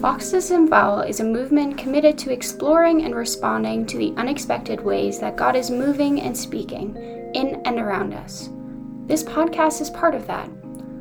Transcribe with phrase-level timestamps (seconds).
[0.00, 5.18] Foxes and Fowl is a movement committed to exploring and responding to the unexpected ways
[5.18, 6.96] that God is moving and speaking
[7.34, 8.48] in and around us.
[9.06, 10.48] This podcast is part of that.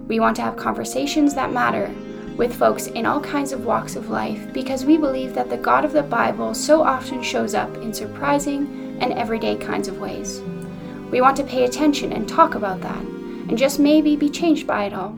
[0.10, 1.90] We want to have conversations that matter
[2.36, 5.86] with folks in all kinds of walks of life because we believe that the God
[5.86, 10.42] of the Bible so often shows up in surprising and everyday kinds of ways.
[11.10, 14.84] We want to pay attention and talk about that, and just maybe be changed by
[14.84, 15.18] it all.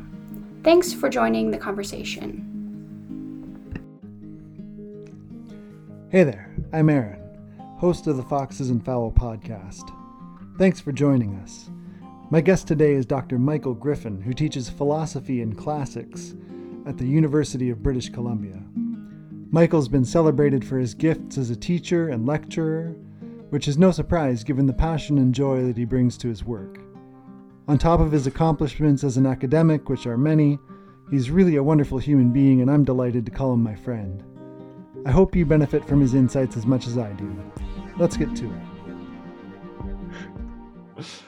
[0.63, 2.50] Thanks for joining the conversation.
[6.11, 7.21] Hey there, I'm Aaron,
[7.77, 9.95] host of the Foxes and Fowl podcast.
[10.57, 11.69] Thanks for joining us.
[12.29, 13.39] My guest today is Dr.
[13.39, 16.35] Michael Griffin, who teaches philosophy and classics
[16.85, 18.61] at the University of British Columbia.
[19.51, 22.93] Michael's been celebrated for his gifts as a teacher and lecturer,
[23.49, 26.77] which is no surprise given the passion and joy that he brings to his work.
[27.69, 30.59] On top of his accomplishments as an academic, which are many,
[31.09, 34.25] he's really a wonderful human being, and I'm delighted to call him my friend.
[35.05, 37.35] I hope you benefit from his insights as much as I do.
[37.97, 38.53] Let's get to
[40.99, 41.05] it.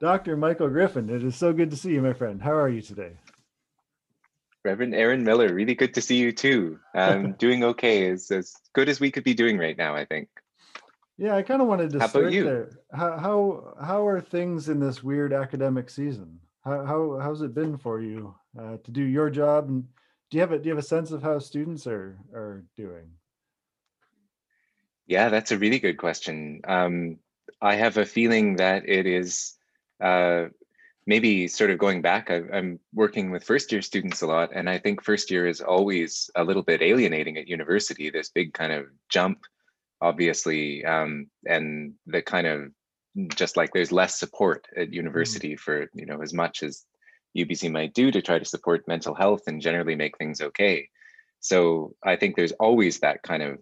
[0.00, 0.36] Dr.
[0.36, 2.42] Michael Griffin, it is so good to see you, my friend.
[2.42, 3.12] How are you today?
[4.64, 6.80] Reverend Aaron Miller, really good to see you too.
[6.94, 10.28] Um, doing okay, as as good as we could be doing right now, I think.
[11.16, 12.44] Yeah, I kind of wanted to how start about you?
[12.44, 12.70] there.
[12.92, 16.40] How, how how are things in this weird academic season?
[16.64, 19.86] How how how's it been for you uh, to do your job and
[20.30, 23.10] do you have a do you have a sense of how students are are doing?
[25.06, 26.60] Yeah, that's a really good question.
[26.66, 27.18] Um,
[27.60, 29.54] I have a feeling that it is
[30.00, 30.46] uh,
[31.06, 32.30] maybe sort of going back.
[32.30, 35.60] I, I'm working with first year students a lot, and I think first year is
[35.60, 38.10] always a little bit alienating at university.
[38.10, 39.38] This big kind of jump,
[40.00, 42.72] obviously, um, and the kind of
[43.28, 45.58] just like there's less support at university mm.
[45.58, 46.84] for you know as much as
[47.36, 50.88] UBC might do to try to support mental health and generally make things okay.
[51.40, 53.58] So I think there's always that kind of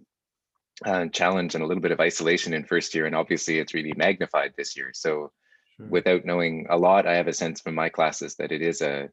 [0.84, 3.93] uh, challenge and a little bit of isolation in first year, and obviously it's really
[3.97, 4.91] magnified this year.
[4.94, 5.33] So
[5.77, 5.87] sure.
[5.87, 9.09] without knowing a lot, I have a sense from my classes that it is a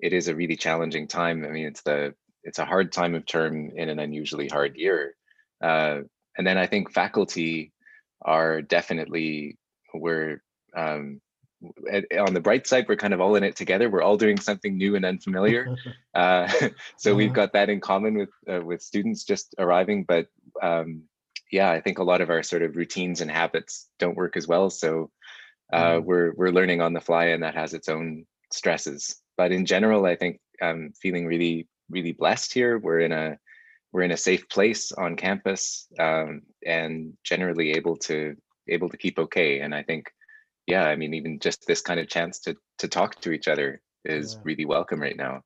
[0.00, 1.44] it is a really challenging time.
[1.44, 2.14] I mean, it's the
[2.44, 5.14] it's a hard time of term in an unusually hard year.
[5.62, 6.00] Uh,
[6.36, 7.72] and then I think faculty
[8.22, 9.58] are definitely
[9.92, 10.42] we're
[10.76, 11.20] um,
[11.62, 13.90] on the bright side, we're kind of all in it together.
[13.90, 15.76] We're all doing something new and unfamiliar.
[16.14, 16.50] Uh,
[16.96, 17.34] so we've uh-huh.
[17.34, 20.02] got that in common with uh, with students just arriving.
[20.02, 20.26] But
[20.60, 21.04] um,
[21.52, 24.48] yeah, I think a lot of our sort of routines and habits don't work as
[24.48, 24.68] well.
[24.68, 25.12] So
[25.72, 26.04] uh, mm.
[26.04, 29.14] we're we're learning on the fly, and that has its own stresses.
[29.36, 32.78] But in general, I think I'm feeling really really blessed here.
[32.78, 33.38] We're in a
[33.92, 38.34] we're in a safe place on campus, um, and generally able to
[38.66, 39.60] able to keep okay.
[39.60, 40.10] And I think
[40.68, 43.80] yeah, I mean, even just this kind of chance to to talk to each other
[44.04, 44.40] is yeah.
[44.44, 45.42] really welcome right now.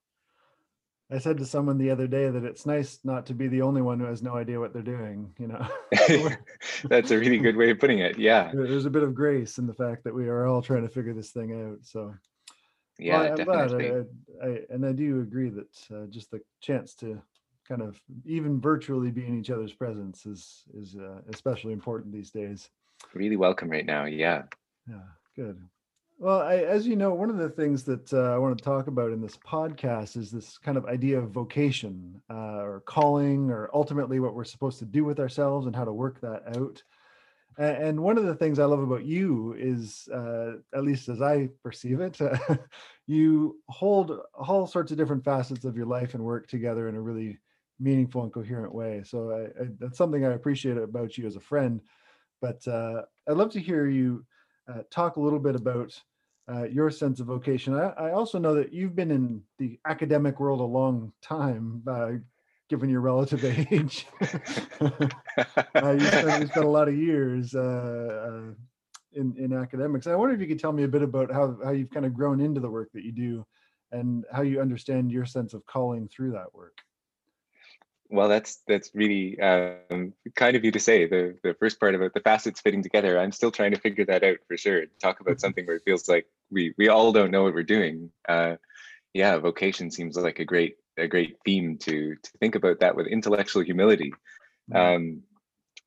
[1.10, 3.82] I said to someone the other day that it's nice not to be the only
[3.82, 5.32] one who has no idea what they're doing.
[5.38, 5.66] You know,
[6.84, 8.19] that's a really good way of putting it.
[8.19, 10.88] Yeah, there's a bit of grace in the fact that we are all trying to
[10.88, 11.84] figure this thing out.
[11.84, 12.15] So,
[12.99, 13.88] yeah, well, I'm definitely.
[13.88, 14.06] Glad.
[14.43, 17.22] I, I, and I do agree that uh, just the chance to
[17.69, 22.31] kind of even virtually be in each other's presence is is uh, especially important these
[22.31, 22.71] days.
[23.15, 24.06] Really welcome right now.
[24.06, 24.43] Yeah.
[24.88, 25.03] Yeah,
[25.37, 25.60] good.
[26.19, 28.87] Well, I, as you know, one of the things that uh, I want to talk
[28.87, 33.70] about in this podcast is this kind of idea of vocation uh, or calling, or
[33.75, 36.82] ultimately what we're supposed to do with ourselves and how to work that out.
[37.59, 41.50] And one of the things I love about you is, uh, at least as I
[41.62, 42.19] perceive it,
[43.06, 47.00] you hold all sorts of different facets of your life and work together in a
[47.00, 47.38] really
[47.78, 49.03] meaningful and coherent way.
[49.04, 51.81] So I, I, that's something I appreciate about you as a friend.
[52.41, 54.25] But uh, I'd love to hear you
[54.69, 56.00] uh, talk a little bit about
[56.50, 57.75] uh, your sense of vocation.
[57.75, 62.12] I, I, also know that you've been in the academic world a long time, uh,
[62.69, 64.06] given your relative age.
[65.75, 67.61] Uh, you, spent, you, spent, a lot of years uh,
[68.28, 68.55] uh,
[69.12, 70.06] in, in academics.
[70.06, 72.15] I wonder if you could tell me a bit about how, how you've kind of
[72.15, 73.47] grown into the work that you do
[73.93, 76.79] and how you understand your sense of calling through that work
[78.12, 82.14] well that's that's really um, kind of you to say the the first part about
[82.14, 83.19] the facets fitting together.
[83.19, 84.85] I'm still trying to figure that out for sure.
[85.00, 85.41] Talk about mm-hmm.
[85.41, 88.11] something where it feels like we we all don't know what we're doing.
[88.29, 88.56] Uh,
[89.14, 93.06] yeah vocation seems like a great a great theme to to think about that with
[93.06, 94.12] intellectual humility.
[94.70, 94.76] Mm-hmm.
[94.76, 95.23] um,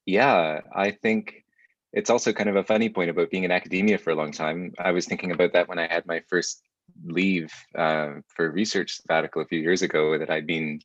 [0.05, 1.45] yeah i think
[1.93, 4.73] it's also kind of a funny point about being in academia for a long time.
[4.77, 6.61] I was thinking about that when i had my first
[7.05, 10.81] leave uh, for research sabbatical a few years ago that i'd been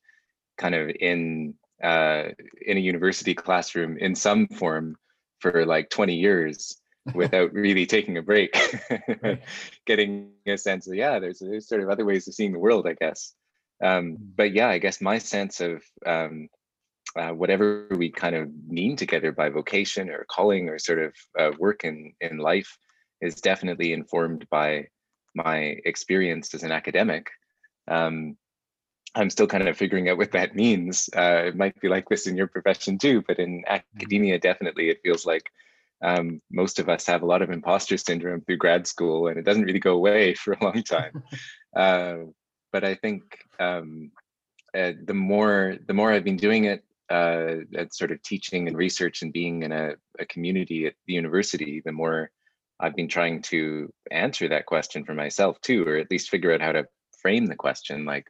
[0.61, 2.25] kind of in uh,
[2.61, 4.97] in a university classroom in some form
[5.39, 6.77] for like 20 years
[7.15, 8.55] without really taking a break.
[9.87, 12.87] Getting a sense of yeah there's there's sort of other ways of seeing the world
[12.87, 13.35] i guess.
[13.83, 16.49] Um, but yeah, I guess my sense of um,
[17.17, 21.51] uh, whatever we kind of mean together by vocation or calling or sort of uh,
[21.59, 22.77] work in in life
[23.23, 24.87] is definitely informed by
[25.35, 27.31] my experience as an academic.
[27.89, 28.37] Um,
[29.15, 31.11] I'm still kind of figuring out what that means.
[31.17, 33.81] Uh, it might be like this in your profession too, but in mm-hmm.
[33.97, 35.51] academia, definitely it feels like
[36.03, 39.45] um, most of us have a lot of imposter syndrome through grad school, and it
[39.45, 41.23] doesn't really go away for a long time.
[41.77, 42.17] uh,
[42.73, 43.23] but I think
[43.59, 44.13] um,
[44.77, 48.77] uh, the more the more I've been doing it, uh, at sort of teaching and
[48.77, 52.31] research and being in a, a community at the university, the more
[52.79, 56.63] I've been trying to answer that question for myself too, or at least figure out
[56.63, 56.87] how to
[57.21, 58.29] frame the question like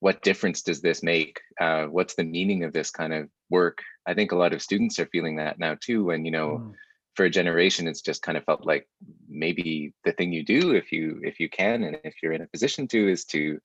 [0.00, 1.40] what difference does this make?
[1.60, 3.78] Uh, what's the meaning of this kind of work?
[4.06, 6.72] I think a lot of students are feeling that now too and you know mm.
[7.14, 8.88] for a generation it's just kind of felt like
[9.28, 12.48] maybe the thing you do if you if you can and if you're in a
[12.48, 13.60] position to is to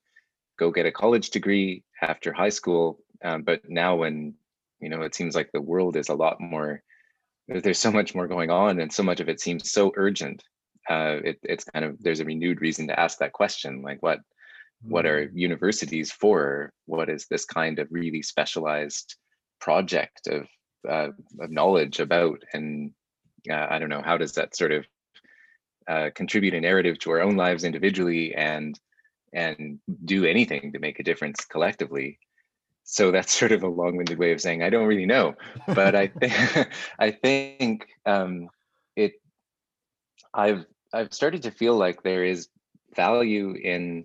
[0.58, 2.98] go get a college degree after high school.
[3.24, 4.34] Um, but now when
[4.80, 6.82] you know it seems like the world is a lot more
[7.48, 10.42] there's so much more going on and so much of it seems so urgent
[10.90, 14.20] uh, it, it's kind of there's a renewed reason to ask that question like what
[14.82, 15.30] what are mm.
[15.34, 16.72] universities for?
[16.86, 19.16] What is this kind of really specialized
[19.60, 20.46] project of
[20.88, 22.42] uh, of knowledge about?
[22.52, 22.92] And
[23.50, 24.86] uh, i don't know how does that sort of
[25.88, 28.78] uh, contribute a narrative to our own lives individually and
[29.32, 32.18] and do anything to make a difference collectively?
[32.84, 35.34] So that's sort of a long-winded way of saying i don't really know
[35.68, 36.68] but i think
[36.98, 38.48] i think um,
[38.96, 39.12] it
[40.34, 42.48] i've i've started to feel like there is
[42.94, 44.04] value in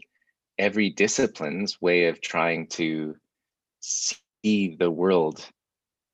[0.61, 3.15] every discipline's way of trying to
[3.79, 5.43] see the world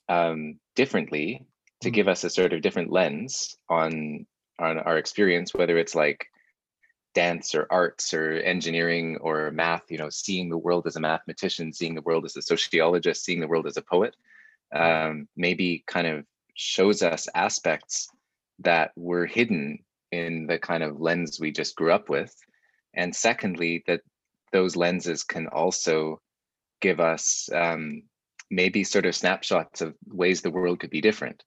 [0.08, 1.46] um, differently
[1.82, 1.96] to mm-hmm.
[1.96, 4.26] give us a sort of different lens on
[4.60, 6.26] on our experience whether it's like
[7.14, 11.74] dance or arts or engineering or math you know seeing the world as a mathematician
[11.74, 14.16] seeing the world as a sociologist seeing the world as a poet
[14.74, 18.10] um, maybe kind of shows us aspects
[18.60, 19.78] that were hidden
[20.12, 22.34] in the kind of lens we just grew up with
[22.94, 24.02] and secondly that
[24.52, 26.22] those lenses can also
[26.82, 28.04] give us um,
[28.50, 31.44] maybe sort of snapshots of ways the world could be different.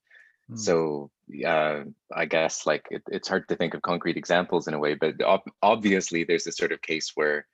[0.51, 0.59] Mm.
[0.59, 1.11] So
[1.47, 4.95] uh, I guess like it, it's hard to think of concrete examples in a way,
[4.95, 7.47] but ob- obviously there's a sort of case where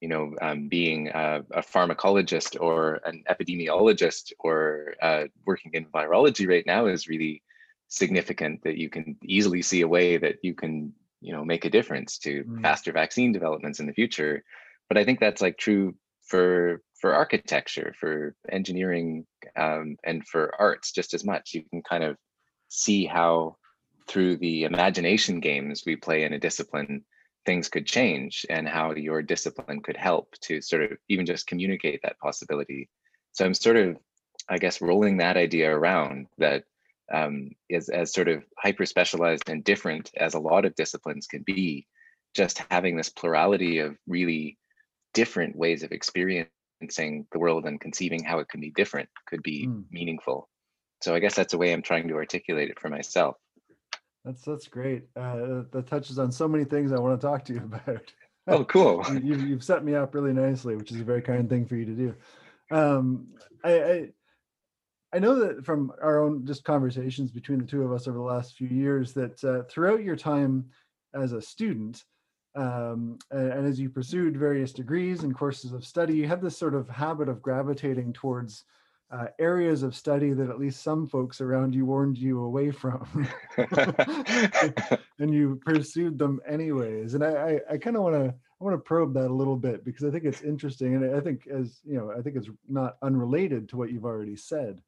[0.00, 6.46] you know um, being a, a, pharmacologist or an epidemiologist or uh, working in virology
[6.46, 7.42] right now is really
[7.88, 11.70] significant that you can easily see a way that you can you know make a
[11.70, 12.60] difference to mm.
[12.60, 14.44] faster vaccine developments in the future
[14.88, 15.94] but I think that's like true
[16.26, 19.26] for for architecture, for engineering,
[19.56, 21.52] um, and for arts just as much.
[21.52, 22.16] You can kind of
[22.68, 23.56] see how
[24.08, 27.04] through the imagination games we play in a discipline
[27.46, 32.00] things could change and how your discipline could help to sort of even just communicate
[32.02, 32.88] that possibility
[33.32, 33.96] so i'm sort of
[34.48, 36.64] i guess rolling that idea around that
[37.12, 41.42] um, is as sort of hyper specialized and different as a lot of disciplines can
[41.42, 41.86] be
[42.34, 44.56] just having this plurality of really
[45.14, 49.66] different ways of experiencing the world and conceiving how it can be different could be
[49.66, 49.84] mm.
[49.90, 50.48] meaningful.
[51.00, 53.36] So i guess that's a way i'm trying to articulate it for myself.
[54.24, 55.04] That's that's great.
[55.16, 58.12] Uh, that touches on so many things i want to talk to you about.
[58.46, 59.04] Oh cool.
[59.22, 61.86] You've, you've set me up really nicely which is a very kind thing for you
[61.86, 62.14] to do.
[62.70, 63.28] Um,
[63.62, 64.08] I, I
[65.14, 68.24] I know that from our own just conversations between the two of us over the
[68.24, 70.64] last few years that uh, throughout your time
[71.14, 72.02] as a student,
[72.54, 76.74] um, and, as you pursued various degrees and courses of study, you had this sort
[76.74, 78.64] of habit of gravitating towards
[79.10, 83.28] uh, areas of study that at least some folks around you warned you away from,
[85.18, 87.14] and you pursued them anyways.
[87.14, 88.34] And I, I, I kind of want to
[88.64, 91.20] I want to probe that a little bit because I think it's interesting, and I
[91.20, 94.80] think as you know, I think it's not unrelated to what you've already said.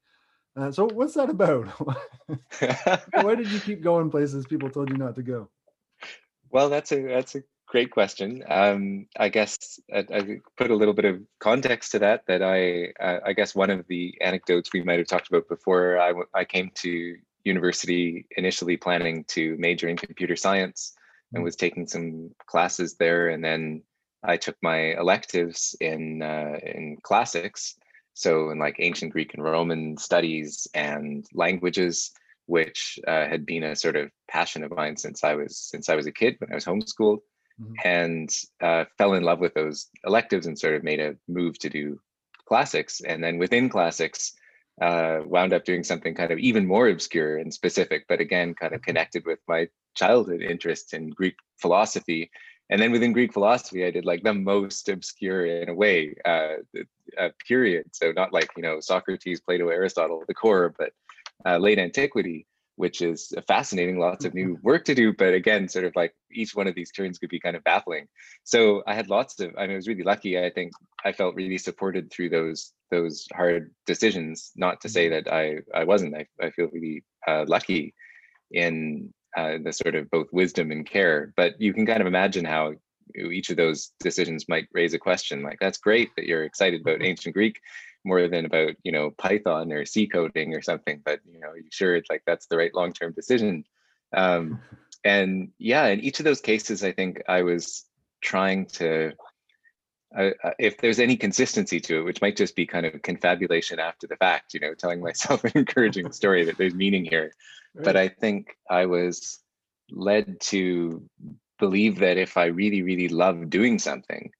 [0.55, 1.67] Uh, so, what's that about?
[3.13, 5.49] Why did you keep going places people told you not to go?
[6.49, 8.43] Well, that's a that's a great question.
[8.47, 12.23] Um, I guess I, I, put a little bit of context to that.
[12.27, 15.99] That I, uh, I guess one of the anecdotes we might have talked about before.
[15.99, 20.93] I, I came to university initially planning to major in computer science
[21.33, 23.83] and was taking some classes there, and then
[24.23, 27.75] I took my electives in uh, in classics,
[28.13, 32.11] so in like ancient Greek and Roman studies and languages
[32.47, 35.95] which uh, had been a sort of passion of mine since I was since I
[35.95, 37.19] was a kid when I was homeschooled
[37.61, 37.73] mm-hmm.
[37.83, 38.29] and
[38.61, 41.99] uh, fell in love with those electives and sort of made a move to do
[42.47, 43.01] classics.
[43.01, 44.33] And then within classics,
[44.81, 48.73] uh, wound up doing something kind of even more obscure and specific, but again, kind
[48.73, 48.89] of mm-hmm.
[48.89, 52.29] connected with my childhood interest in Greek philosophy
[52.69, 56.55] and then within Greek philosophy, I did like the most obscure in a way uh,
[57.17, 57.85] uh, period.
[57.93, 60.91] So not like you know Socrates, Plato, Aristotle, the core, but
[61.45, 62.45] uh, late antiquity,
[62.77, 63.99] which is fascinating.
[63.99, 66.91] Lots of new work to do, but again, sort of like each one of these
[66.91, 68.07] turns could be kind of baffling.
[68.43, 69.51] So I had lots of.
[69.57, 70.39] I mean, I was really lucky.
[70.39, 70.71] I think
[71.03, 74.51] I felt really supported through those those hard decisions.
[74.55, 76.15] Not to say that I I wasn't.
[76.15, 77.93] I I feel really uh, lucky
[78.51, 81.33] in uh, the sort of both wisdom and care.
[81.35, 82.73] But you can kind of imagine how
[83.15, 85.41] each of those decisions might raise a question.
[85.41, 87.05] Like that's great that you're excited about mm-hmm.
[87.05, 87.59] ancient Greek
[88.07, 91.01] more than about you know Python or C coding or something.
[91.03, 93.65] But you know, you sure it's like that's the right long term decision?
[94.13, 94.61] Um,
[95.03, 97.85] and yeah, in each of those cases, I think I was
[98.21, 99.13] trying to
[100.15, 104.07] uh, if there's any consistency to it, which might just be kind of confabulation after
[104.07, 107.33] the fact, you know, telling myself an encouraging story that there's meaning here.
[107.75, 107.85] Right.
[107.85, 109.39] But I think I was
[109.91, 111.03] led to
[111.59, 114.31] believe that if I really, really love doing something,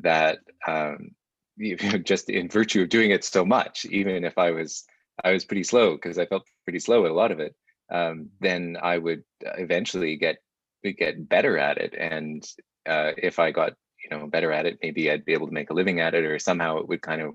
[0.00, 1.10] that um,
[1.56, 4.84] you know, just in virtue of doing it so much, even if I was
[5.22, 7.54] I was pretty slow because I felt pretty slow at a lot of it,
[7.90, 10.36] um, then I would eventually get
[10.82, 11.94] get better at it.
[11.96, 12.44] And
[12.86, 15.70] uh, if I got you know better at it maybe i'd be able to make
[15.70, 17.34] a living at it or somehow it would kind of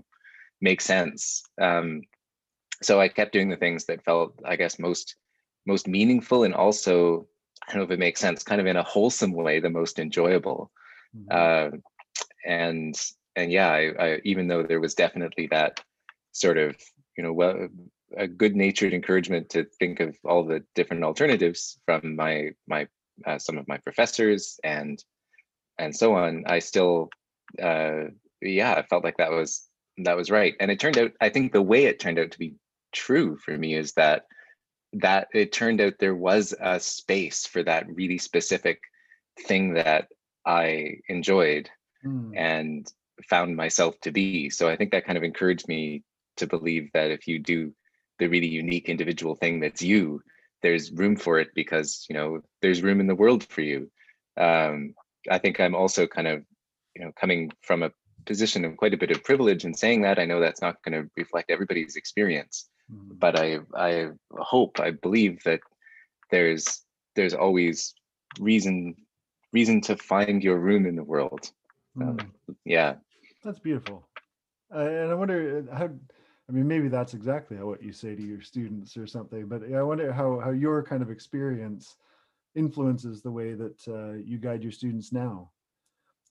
[0.62, 2.02] make sense um,
[2.82, 5.16] so i kept doing the things that felt i guess most
[5.66, 7.28] most meaningful and also
[7.68, 10.00] i don't know if it makes sense kind of in a wholesome way the most
[10.00, 10.72] enjoyable
[11.16, 11.74] mm-hmm.
[11.76, 11.78] uh,
[12.46, 12.96] and
[13.40, 15.80] and yeah I, I even though there was definitely that
[16.32, 16.76] sort of
[17.18, 17.68] you know well
[18.18, 22.88] a good natured encouragement to think of all the different alternatives from my my
[23.26, 25.04] uh, some of my professors and
[25.80, 27.10] and so on, I still,
[27.62, 28.06] uh,
[28.42, 29.66] yeah, I felt like that was
[29.98, 30.56] that was right.
[30.60, 32.56] And it turned out, I think the way it turned out to be
[32.94, 34.26] true for me is that
[34.94, 38.82] that it turned out there was a space for that really specific
[39.40, 40.08] thing that
[40.46, 41.70] I enjoyed
[42.06, 42.32] mm.
[42.36, 42.92] and
[43.30, 44.50] found myself to be.
[44.50, 46.04] So I think that kind of encouraged me
[46.38, 47.74] to believe that if you do
[48.20, 50.22] the really unique individual thing that's you,
[50.62, 53.90] there's room for it because you know there's room in the world for you.
[54.38, 54.94] Um,
[55.30, 56.44] I think I'm also kind of,
[56.96, 57.92] you know, coming from a
[58.26, 60.20] position of quite a bit of privilege in saying that.
[60.20, 63.16] I know that's not going to reflect everybody's experience, mm-hmm.
[63.18, 65.62] but I I hope I believe that
[66.32, 66.84] there's
[67.16, 67.94] there's always
[68.40, 68.96] reason
[69.52, 71.52] reason to find your room in the world.
[71.98, 72.22] Mm.
[72.22, 72.34] Um,
[72.66, 72.96] yeah,
[73.44, 74.08] that's beautiful.
[74.74, 75.90] Uh, and I wonder uh, how.
[76.48, 79.48] I mean, maybe that's exactly how what you say to your students or something.
[79.48, 81.96] But I wonder how how your kind of experience
[82.56, 85.52] influences the way that uh, you guide your students now.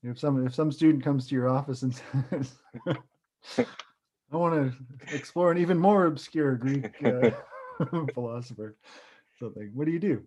[0.03, 2.55] If some if some student comes to your office and says,
[2.87, 7.31] "I want to explore an even more obscure Greek uh,
[8.15, 8.77] philosopher,"
[9.39, 10.25] something, what do you do?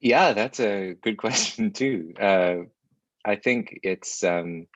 [0.00, 2.14] Yeah, that's a good question too.
[2.18, 2.56] Uh,
[3.24, 4.66] I think it's um,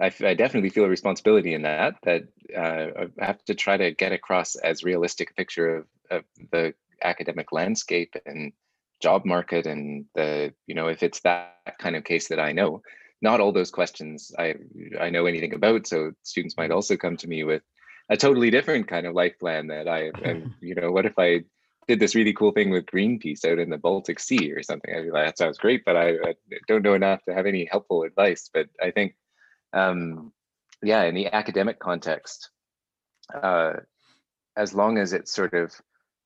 [0.00, 2.24] I, I, definitely feel a responsibility in that that
[2.56, 6.74] uh, I have to try to get across as realistic a picture of, of the
[7.02, 8.52] academic landscape and
[9.00, 12.82] job market and the you know if it's that kind of case that i know.
[13.20, 14.54] Not all those questions i
[15.00, 17.62] i know anything about so students might also come to me with
[18.08, 21.42] a totally different kind of life plan that i and you know what if i
[21.88, 24.94] did this really cool thing with greenpeace out in the baltic sea or something?
[24.94, 26.34] I like that sounds great but I, I
[26.68, 29.16] don't know enough to have any helpful advice but i think
[29.72, 30.32] um
[30.82, 32.50] yeah in the academic context
[33.42, 33.74] uh
[34.56, 35.72] as long as it's sort of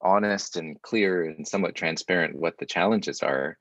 [0.02, 3.56] honest and clear and somewhat transparent what the challenges are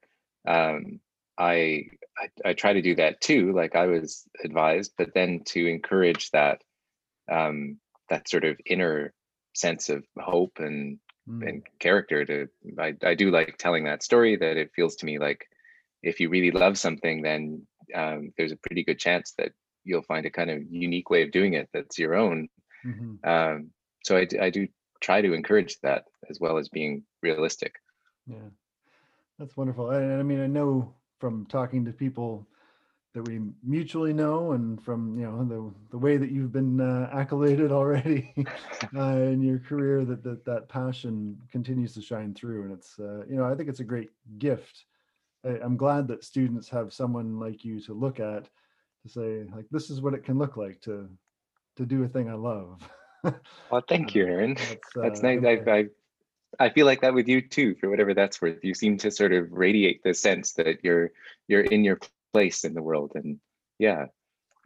[0.47, 0.99] um,
[1.37, 1.85] I,
[2.17, 6.31] I, I try to do that too like i was advised but then to encourage
[6.31, 6.61] that
[7.31, 7.77] um,
[8.09, 9.13] that sort of inner
[9.53, 11.47] sense of hope and mm.
[11.47, 12.47] and character to
[12.79, 15.45] I, I do like telling that story that it feels to me like
[16.01, 19.51] if you really love something then um, there's a pretty good chance that
[19.83, 22.47] you'll find a kind of unique way of doing it that's your own
[22.85, 23.29] mm-hmm.
[23.29, 23.71] um,
[24.03, 24.67] so I, I do
[25.01, 27.75] try to encourage that as well as being realistic.
[28.27, 28.49] Yeah,
[29.37, 29.89] that's wonderful.
[29.89, 32.47] I, I mean, I know from talking to people
[33.13, 37.09] that we mutually know and from you know the the way that you've been uh,
[37.11, 38.33] accoladed already
[38.95, 43.25] uh, in your career that, that that passion continues to shine through and it's uh,
[43.27, 44.85] you know i think it's a great gift
[45.43, 48.47] I, i'm glad that students have someone like you to look at
[49.03, 51.09] to say like this is what it can look like to
[51.75, 52.81] to do a thing i love
[53.23, 54.55] well, thank you, Aaron.
[54.55, 55.43] That's, uh, that's nice.
[55.45, 55.85] I, I,
[56.59, 58.63] I feel like that with you too, for whatever that's worth.
[58.63, 61.11] You seem to sort of radiate the sense that you're
[61.47, 61.99] you're in your
[62.33, 63.39] place in the world, and
[63.79, 64.05] yeah,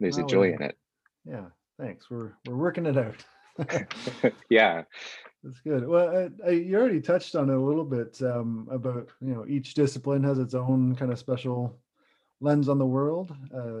[0.00, 0.76] there's well, a joy in it.
[1.24, 1.46] Yeah,
[1.78, 2.10] thanks.
[2.10, 3.24] We're we're working it out.
[4.50, 4.82] yeah,
[5.42, 5.86] that's good.
[5.86, 9.44] Well, I, I, you already touched on it a little bit um, about you know
[9.48, 11.78] each discipline has its own kind of special
[12.40, 13.34] lens on the world.
[13.54, 13.80] Uh,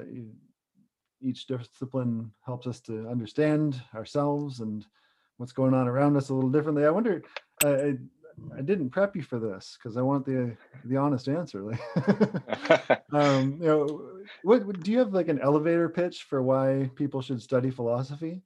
[1.26, 4.86] each discipline helps us to understand ourselves and
[5.38, 6.84] what's going on around us a little differently.
[6.84, 7.22] I wonder,
[7.64, 7.96] I,
[8.56, 11.72] I didn't prep you for this because I want the the honest answer.
[13.12, 14.02] Um, you know,
[14.42, 18.42] what, what do you have like an elevator pitch for why people should study philosophy?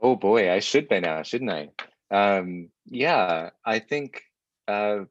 [0.00, 1.70] Oh boy, I should by now, shouldn't I?
[2.10, 4.22] Um, yeah, I think
[4.68, 5.04] uh,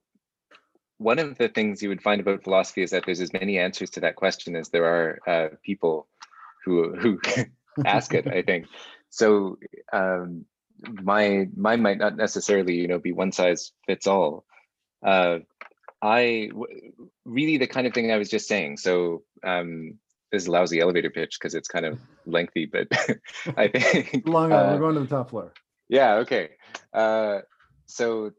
[0.98, 3.90] one of the things you would find about philosophy is that there's as many answers
[3.92, 6.08] to that question as there are uh, people
[6.66, 7.20] who who
[7.86, 8.28] ask it.
[8.28, 8.68] I think
[9.10, 9.58] so.
[9.92, 10.46] Um,
[11.02, 14.46] my mine might not necessarily you know be one size fits all.
[15.06, 15.40] Uh,
[16.02, 16.50] I
[17.26, 18.78] really the kind of thing I was just saying.
[18.78, 20.00] So um,
[20.32, 22.88] this is a lousy elevator pitch because it's kind of lengthy, but
[23.58, 24.52] I think long.
[24.52, 25.54] Uh, we're going to the top floor.
[25.88, 26.16] Yeah.
[26.16, 26.50] Okay.
[26.94, 27.40] Uh,
[27.86, 28.32] so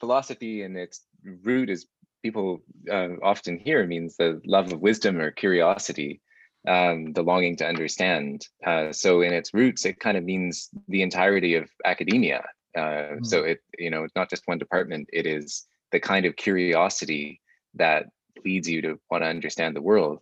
[0.00, 1.86] philosophy and its root is
[2.22, 6.20] people uh, often hear means the love of wisdom or curiosity
[6.66, 8.46] um, the longing to understand.
[8.64, 12.44] Uh, so in its roots, it kind of means the entirety of academia.
[12.76, 13.26] Uh, mm.
[13.26, 15.08] So it, you know, not just one department.
[15.12, 17.40] It is the kind of curiosity
[17.74, 18.06] that
[18.44, 20.20] leads you to want to understand the world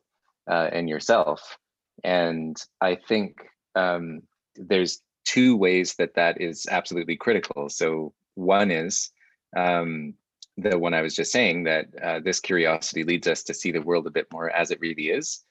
[0.51, 1.59] uh, and yourself.
[2.03, 3.37] And I think
[3.75, 4.23] um,
[4.57, 7.69] there's two ways that that is absolutely critical.
[7.69, 9.11] So one is
[9.57, 10.15] um,
[10.57, 13.83] the one I was just saying that uh, this curiosity leads us to see the
[13.83, 15.45] world a bit more as it really is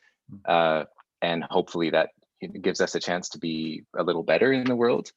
[0.45, 0.83] uh,
[1.21, 2.09] and hopefully that
[2.61, 5.11] gives us a chance to be a little better in the world.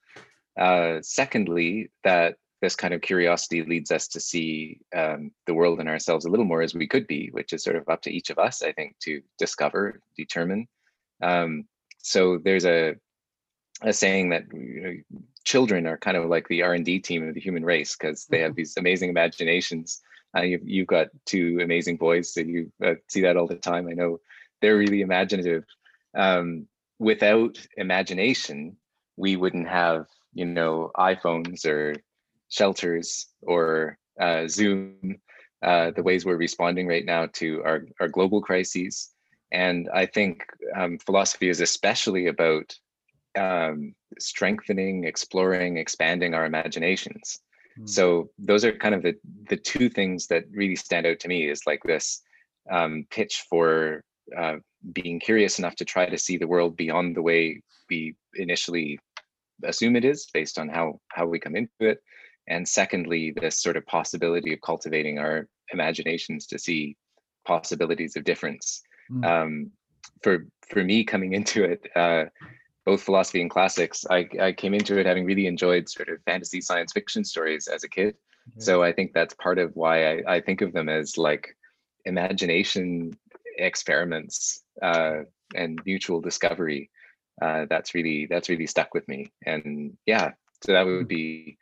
[0.59, 5.89] Uh, secondly, that this kind of curiosity leads us to see um, the world and
[5.89, 8.31] ourselves a little more as we could be, which is sort of up to each
[8.31, 10.69] of us, I think, to discover, determine.
[11.21, 11.65] Um,
[11.99, 12.95] so there's a
[13.83, 17.41] a saying that you know, children are kind of like the R&D team of the
[17.41, 18.59] human race because they have mm-hmm.
[18.59, 20.01] these amazing imaginations.
[20.37, 23.89] Uh, you've, you've got two amazing boys, so you uh, see that all the time.
[23.89, 24.21] I know
[24.63, 25.65] they're really imaginative.
[26.17, 26.67] Um,
[26.99, 28.77] without imagination,
[29.17, 31.97] we wouldn't have, you know, iPhones or
[32.49, 35.17] shelters or uh, Zoom,
[35.63, 39.11] uh, the ways we're responding right now to our, our global crises.
[39.51, 40.45] And I think
[40.75, 42.75] um, philosophy is especially about
[43.37, 47.41] um, strengthening, exploring, expanding our imaginations.
[47.79, 47.89] Mm.
[47.89, 49.17] So those are kind of the
[49.49, 52.23] the two things that really stand out to me is like this
[52.71, 54.05] um, pitch for
[54.37, 54.57] uh,
[54.93, 58.99] being curious enough to try to see the world beyond the way we initially
[59.65, 61.99] assume it is based on how how we come into it.
[62.49, 66.97] And secondly this sort of possibility of cultivating our imaginations to see
[67.47, 68.83] possibilities of difference.
[69.11, 69.25] Mm.
[69.25, 69.71] um,
[70.23, 72.25] for for me coming into it uh,
[72.85, 76.61] both philosophy and classics I, I came into it having really enjoyed sort of fantasy
[76.61, 78.17] science fiction stories as a kid.
[78.59, 81.57] So i think that's part of why I, I think of them as like
[82.05, 83.17] imagination
[83.59, 85.21] experiments uh,
[85.55, 86.91] and mutual discovery
[87.41, 89.33] uh, that's really that's really stuck with me.
[89.47, 91.59] And yeah so that would be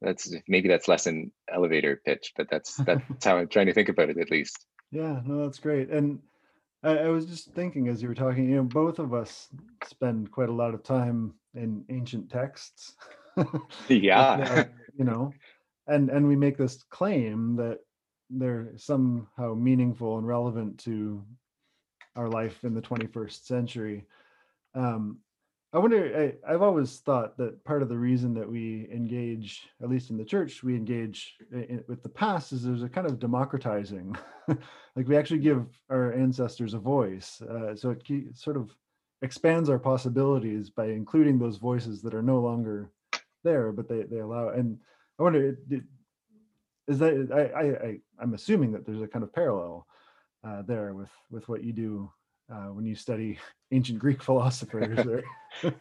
[0.00, 3.88] that's maybe that's less an elevator pitch but that's that's how i'm trying to think
[3.88, 4.64] about it at least.
[4.90, 5.90] Yeah no that's great.
[5.90, 6.20] And
[6.82, 9.48] I, I was just thinking as you were talking you know both of us
[9.86, 12.94] spend quite a lot of time in ancient texts.
[13.88, 14.64] Yeah.
[14.96, 15.32] You know
[15.86, 17.78] and and we make this claim that
[18.30, 21.24] they're somehow meaningful and relevant to
[22.16, 24.04] our life in the 21st century.
[24.74, 25.18] Um,
[25.72, 29.90] I wonder, I, have always thought that part of the reason that we engage, at
[29.90, 33.18] least in the church, we engage in, with the past is there's a kind of
[33.18, 34.16] democratizing.
[34.48, 37.42] like we actually give our ancestors a voice.
[37.42, 38.02] Uh, so it
[38.34, 38.74] sort of
[39.20, 42.90] expands our possibilities by including those voices that are no longer
[43.44, 44.48] there, but they, they allow.
[44.48, 44.78] And
[45.18, 45.58] I wonder,
[46.88, 49.86] is that I, I, I I'm assuming that there's a kind of parallel
[50.44, 52.10] uh, there with with what you do
[52.52, 53.38] uh, when you study
[53.72, 54.98] ancient Greek philosophers.
[55.06, 55.22] Or...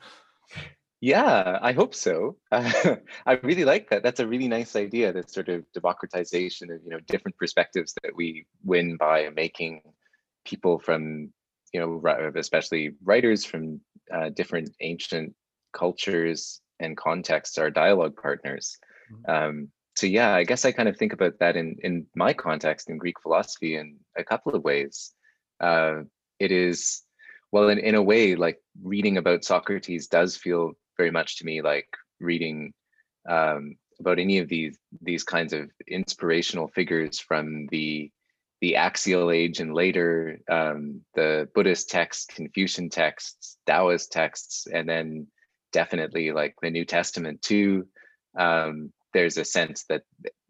[1.01, 2.35] yeah, I hope so.
[2.51, 4.03] Uh, I really like that.
[4.03, 5.13] That's a really nice idea.
[5.13, 9.81] That sort of democratization of you know different perspectives that we win by making
[10.45, 11.31] people from
[11.73, 13.79] you know especially writers from
[14.13, 15.33] uh, different ancient
[15.73, 18.77] cultures and contexts our dialogue partners.
[19.11, 19.31] Mm-hmm.
[19.31, 22.87] Um, so yeah, I guess I kind of think about that in in my context
[22.87, 25.11] in Greek philosophy in a couple of ways.
[25.59, 26.01] Uh,
[26.39, 27.01] it is
[27.51, 31.63] well, in in a way, like reading about Socrates does feel very much to me
[31.63, 31.87] like
[32.19, 32.73] reading
[33.27, 38.11] um, about any of these these kinds of inspirational figures from the
[38.61, 45.27] the axial age and later um, the buddhist texts confucian texts taoist texts and then
[45.73, 47.87] definitely like the new testament too
[48.37, 50.03] um, there's a sense that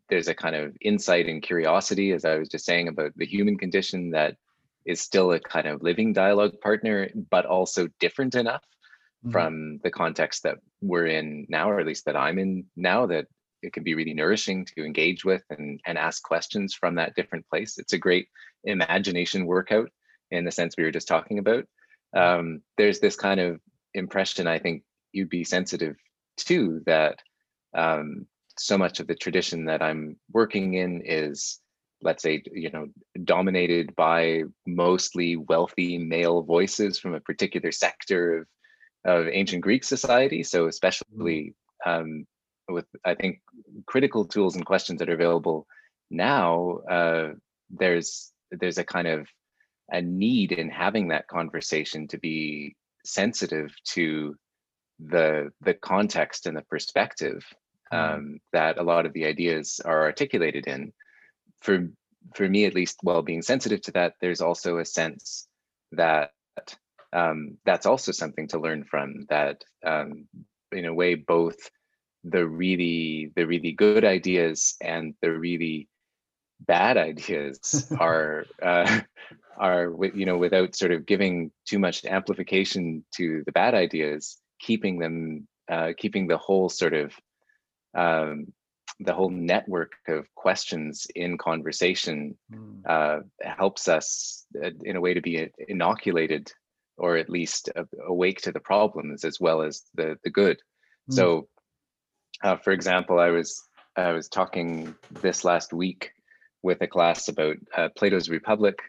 [0.10, 3.58] there's a kind of insight and curiosity, as I was just saying about the human
[3.58, 4.38] condition that
[4.86, 8.64] is still a kind of living dialogue partner, but also different enough
[9.24, 9.32] mm-hmm.
[9.32, 13.28] from the context that we're in now, or at least that I'm in now, that
[13.62, 17.46] it can be really nourishing to engage with and, and ask questions from that different
[17.50, 17.78] place.
[17.78, 18.28] It's a great
[18.64, 19.90] imagination workout
[20.32, 21.66] in the sense we were just talking about.
[22.16, 22.40] Mm-hmm.
[22.40, 23.60] Um, there's this kind of
[23.94, 25.98] impression I think you'd be sensitive
[26.38, 27.20] to that
[27.76, 28.26] um,
[28.60, 31.60] so much of the tradition that I'm working in is
[32.02, 32.88] let's say you know
[33.24, 38.48] dominated by mostly wealthy male voices from a particular sector of
[39.06, 42.26] of ancient greek society so especially um,
[42.70, 43.40] with i think
[43.86, 45.66] critical tools and questions that are available
[46.12, 47.30] now uh,
[47.70, 49.28] there's there's a kind of
[49.92, 54.36] a need in having that conversation to be sensitive to
[55.00, 57.67] the the context and the perspective mm.
[57.92, 60.94] Um, that a lot of the ideas are articulated in.
[61.62, 61.90] For
[62.36, 65.48] for me at least while being sensitive to that there's also a sense
[65.94, 66.32] that
[67.14, 70.28] um, that's also something to learn from that um,
[70.72, 71.58] in a way both
[72.24, 75.88] the really the really good ideas and the really
[76.60, 79.00] bad ideas are uh,
[79.58, 85.00] are you know without sort of giving too much amplification to the bad ideas keeping
[85.00, 87.14] them uh, keeping the whole sort of
[87.96, 88.48] um,
[89.00, 92.82] the whole network of questions in conversation mm.
[92.86, 96.52] uh, helps us uh, in a way to be inoculated
[96.98, 97.70] or at least
[98.08, 100.58] awake to the problems as well as the the good
[101.10, 101.14] mm.
[101.14, 101.48] so
[102.44, 103.62] uh, for example i was
[103.96, 106.12] i was talking this last week
[106.64, 108.80] with a class about uh, plato's republic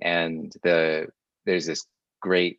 [0.00, 1.06] and the
[1.44, 1.84] there's this
[2.20, 2.58] great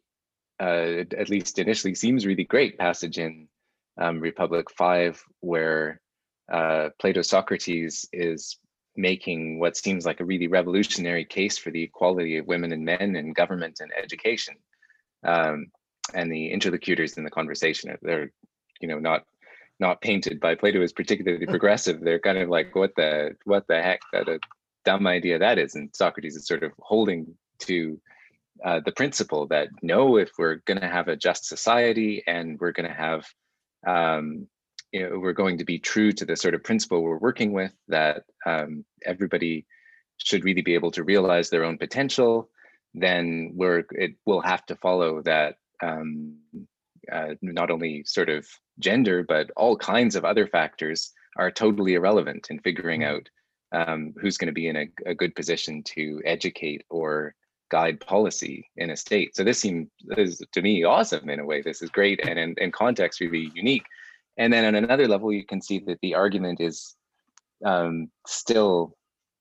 [0.60, 3.48] uh, at least initially seems really great passage in
[3.97, 6.01] um, republic 5 where
[6.51, 8.58] uh, Plato's Socrates is
[8.95, 13.15] making what seems like a really revolutionary case for the equality of women and men
[13.15, 14.56] in government and education.
[15.23, 15.67] Um,
[16.13, 18.32] and the interlocutors in the conversation, they're,
[18.82, 19.23] you know, not
[19.79, 22.01] not painted by Plato as particularly progressive.
[22.01, 24.01] They're kind of like, what the what the heck?
[24.12, 24.39] That a
[24.86, 25.75] dumb idea that is.
[25.75, 27.99] And Socrates is sort of holding to
[28.63, 32.71] uh, the principle that no, if we're going to have a just society and we're
[32.71, 33.25] going to have
[33.86, 34.48] um,
[34.91, 37.74] you know, we're going to be true to the sort of principle we're working with
[37.88, 39.65] that um, everybody
[40.17, 42.50] should really be able to realize their own potential,
[42.93, 46.38] then we're it will have to follow that um,
[47.12, 48.48] uh, not only sort of
[48.80, 53.08] gender but all kinds of other factors are totally irrelevant in figuring mm.
[53.08, 53.30] out
[53.74, 57.34] um, who's going to be in a, a, good position to educate or
[57.75, 59.29] guide policy in a state.
[59.36, 61.59] So this seems is, to me awesome in a way.
[61.62, 63.88] This is great and in, in context really unique
[64.38, 66.95] and then on another level you can see that the argument is
[67.65, 68.95] um, still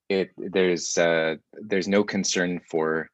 [0.09, 3.09] it there's uh, there's no concern for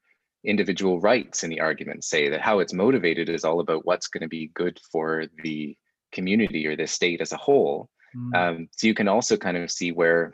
[0.44, 4.22] individual rights in the argument say that how it's motivated is all about what's going
[4.22, 5.76] to be good for the
[6.12, 8.34] community or the state as a whole mm.
[8.34, 10.32] um, so you can also kind of see where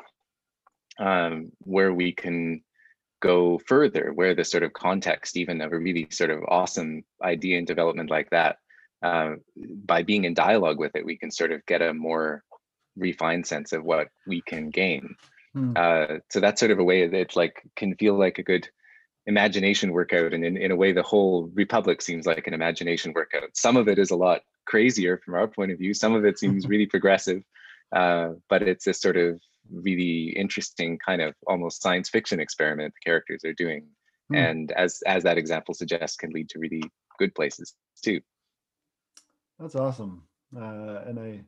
[0.99, 2.63] um, where we can
[3.25, 7.57] go further where the sort of context even of a really sort of awesome idea
[7.57, 8.59] and development like that
[9.03, 9.33] uh,
[9.85, 12.43] by being in dialogue with it, we can sort of get a more
[12.97, 15.15] refined sense of what we can gain.
[15.55, 15.73] Hmm.
[15.77, 18.69] Uh, so that's sort of a way that it's like can feel like a good
[19.27, 20.33] imagination workout.
[20.35, 23.51] And in, in a way, the whole Republic seems like an imagination workout.
[23.55, 25.95] Some of it is a lot crazier from our point of view.
[25.95, 27.43] Some of it seems really progressive,
[27.95, 33.09] uh, but it's a sort of really interesting kind of almost science fiction experiment the
[33.09, 33.87] characters are doing.
[34.29, 34.37] Hmm.
[34.37, 36.83] And as as that example suggests, can lead to really
[37.19, 38.21] good places too.
[39.59, 40.25] That's awesome.
[40.57, 41.41] Uh, and I,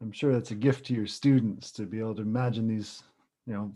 [0.00, 3.02] I'm sure that's a gift to your students to be able to imagine these,
[3.46, 3.72] you know,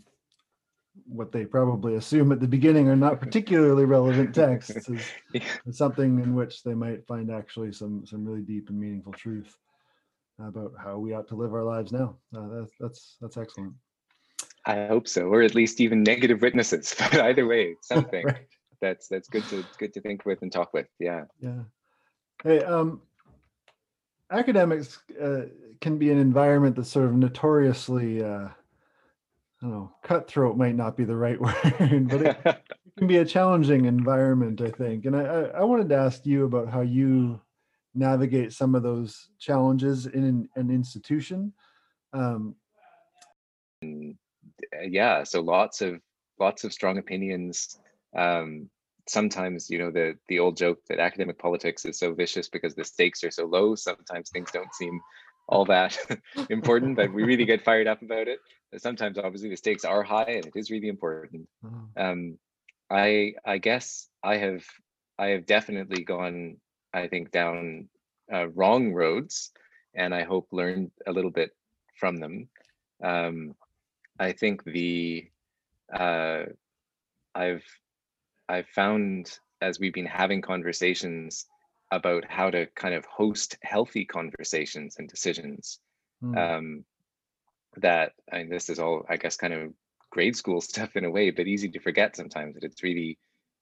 [1.07, 5.01] what they probably assume at the beginning are not particularly relevant texts as,
[5.67, 9.55] as something in which they might find actually some some really deep and meaningful truth
[10.39, 12.17] about how we ought to live our lives now.
[12.35, 13.73] Uh, that's that's that's excellent.
[14.65, 16.95] I hope so, or at least even negative witnesses.
[16.99, 18.47] But either way, something right.
[18.81, 20.87] that's that's good to good to think with and talk with.
[20.99, 21.25] Yeah.
[21.39, 21.63] Yeah.
[22.43, 23.01] Hey, um,
[24.31, 25.43] academics uh,
[25.79, 28.49] can be an environment that's sort of notoriously uh,
[29.61, 31.39] I don't know, cutthroat might not be the right
[31.79, 32.63] word, but it, it,
[32.97, 35.05] can be a challenging environment, I think.
[35.05, 37.39] And I, I, I, wanted to ask you about how you
[37.93, 41.53] navigate some of those challenges in an, institution.
[42.13, 42.55] Um,
[44.83, 45.99] yeah, so lots of
[46.39, 47.79] lots of strong opinions.
[48.15, 48.69] Um,
[49.07, 52.83] sometimes you know the the old joke that academic politics is so vicious because the
[52.83, 55.01] stakes are so low sometimes things don't seem
[55.47, 55.97] all that
[56.49, 58.39] important but we really get fired up about it
[58.77, 61.87] sometimes obviously the stakes are high and it is really important mm.
[61.97, 62.37] um,
[62.89, 64.63] I I guess I have
[65.17, 66.57] I have definitely gone
[66.93, 67.87] I think down
[68.31, 69.51] uh, wrong roads,
[69.93, 71.55] and I hope learned a little bit
[71.99, 72.49] from them.
[73.03, 73.55] Um,
[74.19, 75.29] I think the
[75.93, 76.43] uh,
[77.33, 77.65] I've
[78.47, 81.45] I've found as we've been having conversations
[81.91, 85.79] about how to kind of host healthy conversations and decisions
[86.23, 86.37] mm.
[86.37, 86.85] um,
[87.77, 89.73] that and this is all I guess kind of
[90.09, 93.17] grade school stuff in a way, but easy to forget sometimes that it's really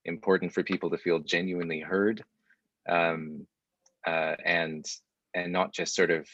[0.06, 2.24] important for people to feel genuinely heard
[2.90, 3.48] um,
[4.06, 4.86] uh, and
[5.34, 6.28] and not just sort of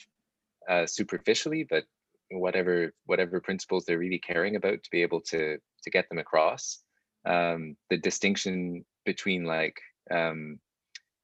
[0.70, 1.84] uh, superficially, but
[2.32, 6.80] whatever whatever principles they're really caring about to be able to to get them across.
[7.26, 9.78] Um, the distinction between like
[10.12, 10.60] um,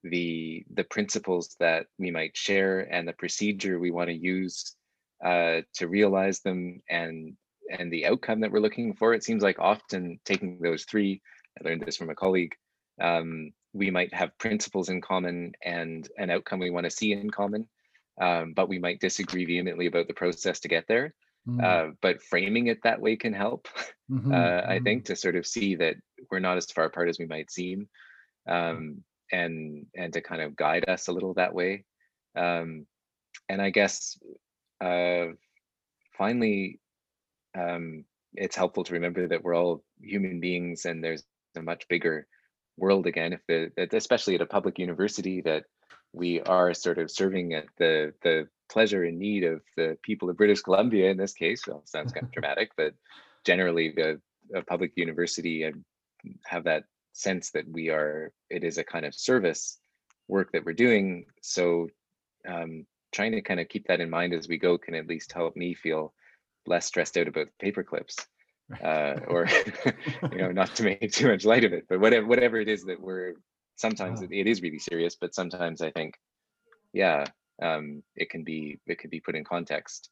[0.04, 4.76] the the principles that we might share and the procedure we want to use
[5.24, 7.36] uh, to realize them and
[7.70, 9.14] and the outcome that we're looking for.
[9.14, 11.22] It seems like often taking those three,
[11.60, 12.54] I learned this from a colleague,
[13.00, 17.30] um, we might have principles in common and an outcome we want to see in
[17.30, 17.68] common,
[18.20, 21.14] um, but we might disagree vehemently about the process to get there.
[21.48, 21.64] Mm.
[21.64, 23.68] Uh, but framing it that way can help,
[24.12, 24.32] mm-hmm.
[24.32, 24.84] uh, I mm-hmm.
[24.84, 25.96] think, to sort of see that
[26.30, 27.90] we're not as far apart as we might seem,
[28.48, 31.86] um, and and to kind of guide us a little that way.
[32.36, 32.86] Um,
[33.50, 34.20] and I guess
[34.82, 35.28] uh,
[36.16, 36.80] finally,
[37.58, 41.24] um, it's helpful to remember that we're all human beings and there's
[41.56, 42.28] a much bigger
[42.82, 45.64] world again if the especially at a public university that
[46.14, 50.38] we are sort of serving at the the pleasure and need of the people of
[50.38, 51.66] british columbia in this case.
[51.68, 52.94] Well sounds kind of dramatic but
[53.46, 54.20] generally the
[54.54, 55.84] a public university and
[56.46, 59.80] have that sense that we are it is a kind of service
[60.28, 61.26] work that we're doing.
[61.42, 61.88] So
[62.48, 65.34] um, trying to kind of keep that in mind as we go can at least
[65.34, 66.14] help me feel
[66.66, 68.16] less stressed out about paper clips
[68.84, 69.48] uh, or
[70.32, 72.84] you know not to make too much light of it but whatever whatever it is
[72.86, 73.34] that we're
[73.76, 76.16] sometimes it, it is really serious but sometimes i think
[76.94, 77.26] yeah
[77.62, 80.10] um, it can be it can be put in context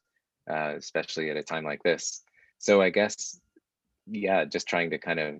[0.50, 2.22] uh, especially at a time like this
[2.58, 3.40] so i guess
[4.06, 5.34] yeah just trying to kind of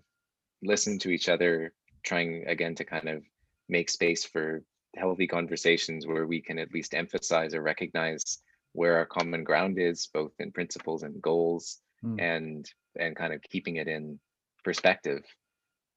[0.63, 3.23] listen to each other trying again to kind of
[3.69, 4.63] make space for
[4.97, 8.39] healthy conversations where we can at least emphasize or recognize
[8.73, 12.21] where our common ground is both in principles and goals mm.
[12.21, 14.19] and and kind of keeping it in
[14.65, 15.23] perspective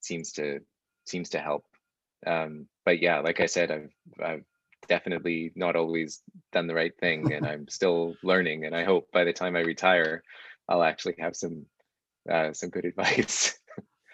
[0.02, 0.60] seems to
[1.06, 1.66] seems to help
[2.26, 3.92] um but yeah like i said i've
[4.24, 4.44] i've
[4.88, 9.24] definitely not always done the right thing and i'm still learning and i hope by
[9.24, 10.24] the time i retire
[10.70, 11.66] i'll actually have some
[12.32, 13.58] uh, some good advice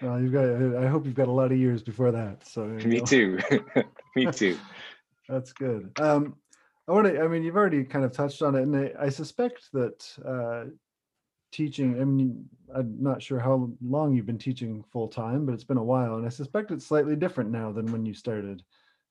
[0.01, 0.45] well you've got
[0.83, 3.05] i hope you've got a lot of years before that so me know.
[3.05, 3.39] too
[4.15, 4.57] me too
[5.27, 6.35] that's good um
[6.87, 7.21] I want to.
[7.21, 10.71] I mean, you've already kind of touched on it, and I, I suspect that uh,
[11.51, 11.99] teaching.
[11.99, 15.77] I mean, I'm not sure how long you've been teaching full time, but it's been
[15.77, 18.63] a while, and I suspect it's slightly different now than when you started.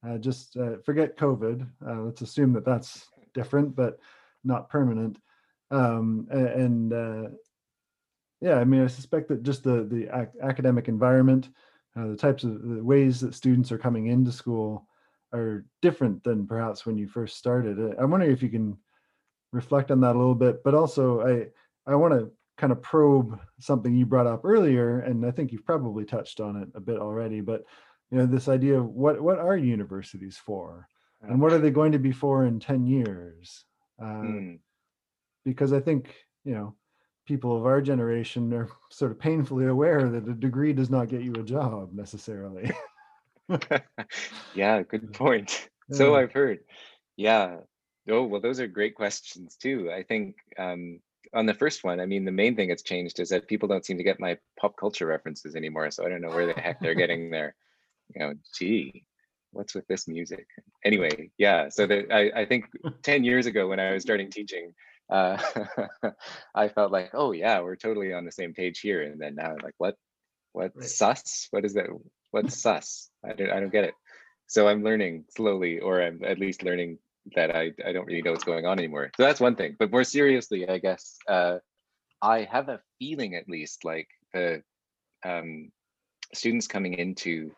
[0.07, 1.67] Uh, just uh, forget COVID.
[1.87, 3.99] Uh, let's assume that that's different, but
[4.45, 5.19] not permanent.
[5.71, 7.29] Um, and uh,
[8.41, 11.49] yeah, I mean, I suspect that just the the ac- academic environment,
[11.97, 14.87] uh, the types of the ways that students are coming into school
[15.33, 17.79] are different than perhaps when you first started.
[17.79, 18.79] Uh, I'm wondering if you can
[19.53, 21.47] reflect on that a little bit, but also I
[21.89, 25.65] I want to kind of probe something you brought up earlier, and I think you've
[25.65, 27.41] probably touched on it a bit already.
[27.41, 27.65] But
[28.11, 30.87] you know, this idea of what what are universities for,
[31.23, 33.65] and what are they going to be for in ten years?
[34.01, 34.59] Uh, mm.
[35.45, 36.75] Because I think you know
[37.27, 41.23] people of our generation are sort of painfully aware that a degree does not get
[41.23, 42.71] you a job necessarily.
[44.55, 45.69] yeah, good point.
[45.91, 46.59] So I've heard.
[47.17, 47.59] Yeah.
[48.11, 49.91] Oh, well, those are great questions too.
[49.91, 51.01] I think um,
[51.35, 53.85] on the first one, I mean, the main thing that's changed is that people don't
[53.85, 55.91] seem to get my pop culture references anymore.
[55.91, 57.55] So I don't know where the heck they're getting their,
[58.15, 59.05] you know, gee,
[59.53, 60.47] what's with this music?
[60.85, 61.69] Anyway, yeah.
[61.69, 62.67] So that I, I think
[63.03, 64.75] 10 years ago when I was starting teaching,
[65.11, 65.39] uh,
[66.55, 69.03] I felt like, oh yeah, we're totally on the same page here.
[69.03, 69.97] And then now I'm like, what,
[70.53, 70.89] what right.
[70.89, 71.49] sus?
[71.51, 71.87] What is that?
[72.31, 73.11] What's sus?
[73.25, 73.95] I don't I don't get it.
[74.49, 76.99] So I'm learning slowly, or I'm at least learning
[77.35, 79.11] that I, I don't really know what's going on anymore.
[79.17, 79.77] So that's one thing.
[79.79, 81.59] But more seriously, I guess uh,
[82.23, 84.63] I have a feeling at least like the
[85.25, 85.71] um,
[86.35, 87.53] students coming into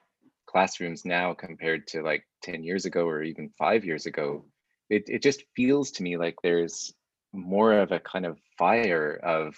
[0.47, 4.45] classrooms now compared to like 10 years ago or even five years ago,
[4.89, 6.93] it, it just feels to me like there's
[7.33, 9.55] more of a kind of fire of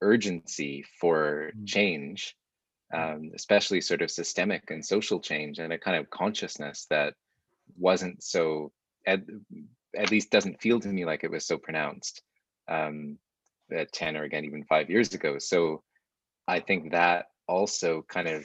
[0.00, 1.66] urgency for mm.
[1.66, 2.34] change
[2.92, 7.14] um, especially sort of systemic and social change and a kind of consciousness that
[7.78, 8.72] wasn't so
[9.06, 9.20] at,
[9.96, 12.22] at least doesn't feel to me like it was so pronounced
[12.68, 13.18] um,
[13.72, 15.38] at 10 or again even five years ago.
[15.38, 15.82] So
[16.48, 18.44] i think that also kind of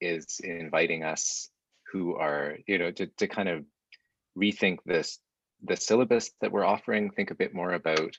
[0.00, 1.50] is inviting us
[1.92, 3.64] who are, you know, to, to kind of
[4.36, 5.18] rethink this
[5.64, 8.16] the syllabus that we're offering, think a bit more about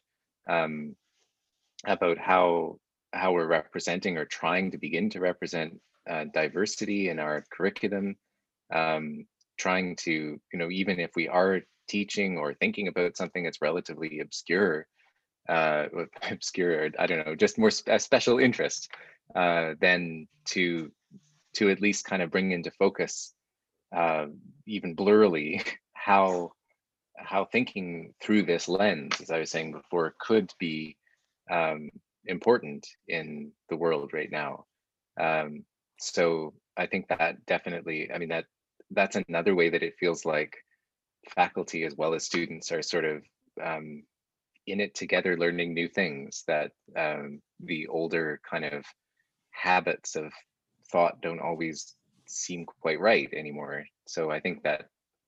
[0.49, 0.95] um,
[1.85, 2.77] about how
[3.13, 8.15] how we're representing or trying to begin to represent uh, diversity in our curriculum,
[8.73, 9.25] um,
[9.59, 14.21] trying to, you know, even if we are teaching or thinking about something that's relatively
[14.21, 14.87] obscure,
[15.47, 15.87] uh,
[16.31, 18.89] obscure, I don't know, just more sp special interest,
[19.35, 20.91] uh, then to
[21.55, 23.33] to at least kind of bring into focus,
[23.95, 24.27] uh,
[24.65, 26.51] even blurrily, how
[27.17, 30.95] how thinking through this lens, as I was saying before, could be
[31.51, 31.89] um,
[32.25, 34.65] important in the world right now.
[35.19, 35.65] Um,
[35.99, 38.45] so I think that definitely, I mean, that
[38.91, 40.55] that's another way that it feels like
[41.29, 43.23] faculty as well as students are sort of
[43.63, 44.03] um,
[44.67, 48.85] in it together, learning new things that um, the older kind of
[49.51, 50.31] habits of
[50.91, 51.95] thought don't always
[52.27, 53.85] seem quite right anymore.
[54.07, 54.85] So I think that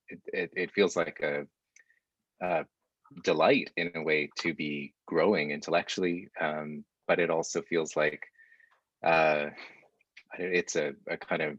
[0.08, 1.46] it, it, it feels like a,
[2.44, 2.64] a,
[3.24, 8.22] delight in a way to be growing intellectually, um, but it also feels like
[9.04, 9.50] uh,
[10.38, 11.58] it's a, a, kind of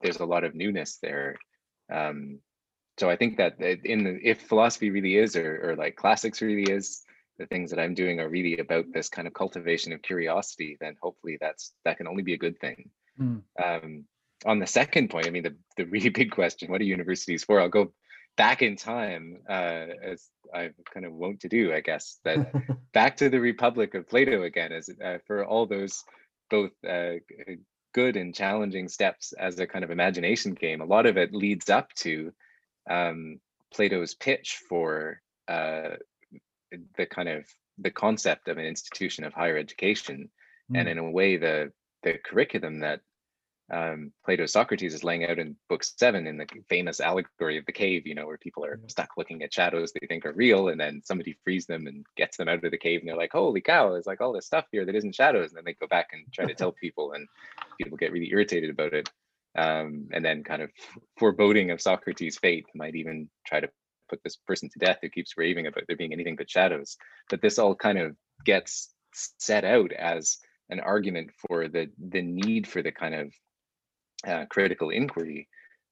[0.00, 1.36] there's a lot of newness there.
[1.92, 2.40] Um,
[2.98, 6.70] so I think that in the, if philosophy really is, or, or like classics really
[6.70, 7.02] is,
[7.38, 10.94] the things that I'm doing are really about this kind of cultivation of curiosity, then
[11.02, 12.90] hopefully that's that can only be a good thing.
[13.18, 13.42] Mm.
[13.62, 14.04] Um,
[14.44, 17.60] on the second point, I mean, the, the really big question, what are universities for?
[17.60, 17.92] I'll go
[18.36, 22.52] back in time, uh, as I kind of wont to do, I guess, that
[22.92, 26.04] back to the Republic of Plato again, as uh, for all those
[26.50, 27.14] both uh,
[27.92, 30.80] good and challenging steps as a kind of imagination game.
[30.80, 32.32] A lot of it leads up to
[32.88, 33.40] um,
[33.72, 35.96] Plato's pitch for uh,
[36.96, 37.44] the kind of
[37.78, 40.30] the concept of an institution of higher education,
[40.70, 40.78] mm.
[40.78, 41.72] and in a way, the
[42.02, 43.00] the curriculum that
[43.70, 47.72] um, Plato's Socrates is laying out in book seven in the famous allegory of the
[47.72, 50.80] cave, you know, where people are stuck looking at shadows they think are real, and
[50.80, 53.60] then somebody frees them and gets them out of the cave, and they're like, "Holy
[53.60, 53.92] cow!
[53.92, 56.24] There's like all this stuff here that isn't shadows," and then they go back and
[56.32, 57.28] try to tell people, and
[57.78, 59.08] people get really irritated about it,
[59.56, 60.70] um, and then kind of
[61.18, 63.70] foreboding of Socrates' fate might even try to
[64.08, 66.96] put this person to death who keeps raving about there being anything but shadows.
[67.28, 70.38] But this all kind of gets set out as
[70.70, 73.32] an argument for the the need for the kind of
[74.26, 75.48] uh, critical inquiry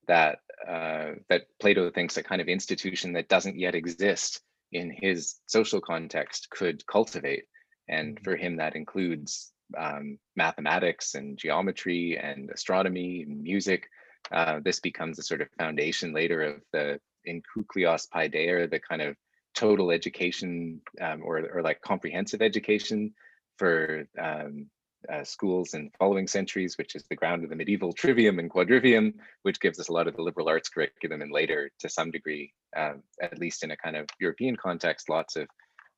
[0.06, 4.40] that uh, that Plato thinks a kind of institution that doesn't yet exist
[4.72, 7.44] in his social context could cultivate.
[7.88, 8.24] And mm-hmm.
[8.24, 13.88] for him, that includes um, mathematics and geometry and astronomy and music.
[14.32, 19.16] Uh, this becomes a sort of foundation later of the enkuklios paideia, the kind of
[19.54, 23.14] total education um, or, or like comprehensive education
[23.56, 24.66] for um,
[25.12, 29.14] uh, schools in following centuries, which is the ground of the medieval trivium and quadrivium,
[29.42, 32.52] which gives us a lot of the liberal arts curriculum and later, to some degree,
[32.76, 35.46] uh, at least in a kind of European context, lots of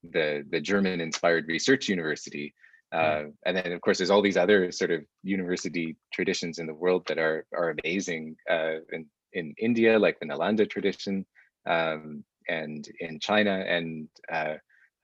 [0.02, 2.54] the, the German-inspired research university.
[2.92, 2.98] Hmm.
[2.98, 6.74] Uh, and then, of course, there's all these other sort of university traditions in the
[6.74, 8.36] world that are are amazing.
[8.48, 11.24] Uh, in in India, like the Nalanda tradition,
[11.66, 14.54] um, and in China, and uh,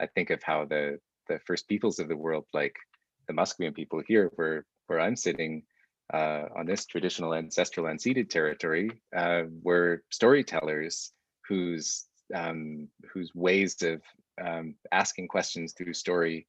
[0.00, 2.74] I think of how the the first peoples of the world, like
[3.26, 5.62] the Musqueam people here, where where I'm sitting
[6.12, 11.12] uh, on this traditional ancestral unceded territory, uh, were storytellers
[11.48, 14.02] whose um, whose ways of
[14.40, 16.46] um, asking questions through story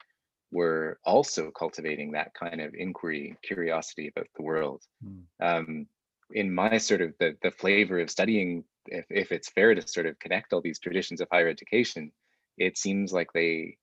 [0.51, 4.81] were also cultivating that kind of inquiry, curiosity about the world.
[5.03, 5.23] Mm.
[5.41, 5.87] Um,
[6.31, 10.05] in my sort of the, the flavor of studying, if, if it's fair to sort
[10.05, 12.11] of connect all these traditions of higher education,
[12.57, 13.77] it seems like they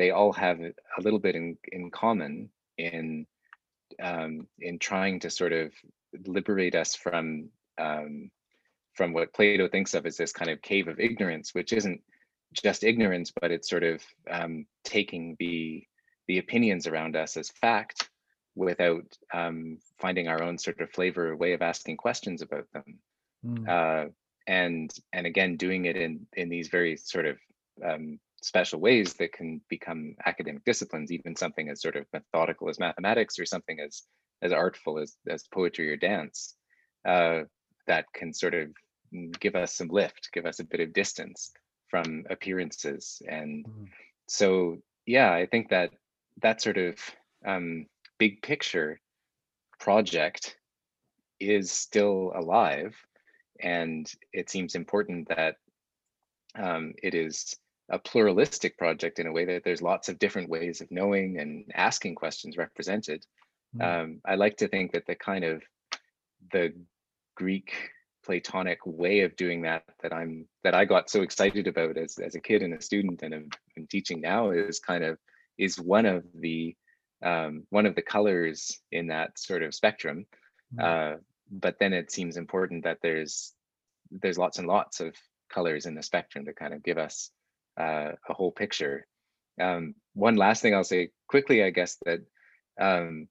[0.00, 3.26] they all have a little bit in, in common in
[4.02, 5.72] um, in trying to sort of
[6.26, 8.30] liberate us from um,
[8.94, 12.00] from what Plato thinks of as this kind of cave of ignorance, which isn't
[12.54, 15.84] just ignorance, but it's sort of um, taking the
[16.28, 18.08] the opinions around us as fact
[18.54, 22.98] without um, finding our own sort of flavor or way of asking questions about them.
[23.44, 23.68] Mm.
[23.68, 24.08] Uh,
[24.46, 27.36] and and again, doing it in in these very sort of
[27.84, 32.78] um, special ways that can become academic disciplines, even something as sort of methodical as
[32.78, 34.02] mathematics or something as
[34.42, 36.56] as artful as as poetry or dance,
[37.06, 37.40] uh,
[37.86, 38.68] that can sort of
[39.40, 41.52] give us some lift, give us a bit of distance
[41.88, 43.20] from appearances.
[43.28, 43.88] And mm.
[44.28, 45.90] so, yeah, I think that
[46.42, 46.94] that sort of
[47.44, 47.86] um,
[48.18, 49.00] big picture
[49.78, 50.56] project
[51.40, 52.94] is still alive.
[53.60, 55.56] And it seems important that
[56.54, 57.56] um, it is
[57.90, 61.70] a pluralistic project in a way that there's lots of different ways of knowing and
[61.74, 63.26] asking questions represented.
[63.76, 64.02] Mm.
[64.02, 65.62] Um, I like to think that the kind of
[66.52, 66.72] the
[67.36, 67.72] Greek
[68.24, 72.34] Platonic way of doing that that I'm that I got so excited about as as
[72.34, 75.18] a kid and a student and I'm, I'm teaching now is kind of
[75.58, 76.76] is one of the
[77.22, 80.26] um, one of the colors in that sort of spectrum.
[80.74, 80.82] Mm.
[80.82, 81.16] Uh,
[81.50, 83.52] but then it seems important that there's
[84.10, 85.14] there's lots and lots of
[85.52, 87.30] colors in the spectrum to kind of give us
[87.78, 89.06] uh, a whole picture.
[89.60, 92.20] Um, one last thing I'll say quickly, I guess that
[92.80, 93.28] um,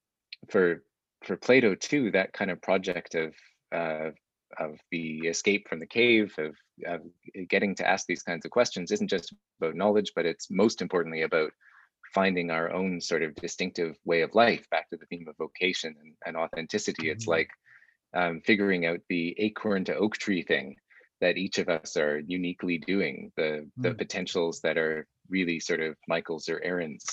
[0.49, 0.83] for
[1.23, 3.33] for Plato too, that kind of project of
[3.73, 4.11] uh,
[4.57, 6.55] of the escape from the cave, of,
[6.87, 7.01] of
[7.47, 11.21] getting to ask these kinds of questions, isn't just about knowledge, but it's most importantly
[11.21, 11.51] about
[12.13, 14.67] finding our own sort of distinctive way of life.
[14.71, 17.11] Back to the theme of vocation and, and authenticity, mm-hmm.
[17.11, 17.49] it's like
[18.15, 20.75] um, figuring out the acorn to oak tree thing
[21.21, 23.97] that each of us are uniquely doing, the the mm.
[23.97, 27.05] potentials that are really sort of Michael's or Aaron's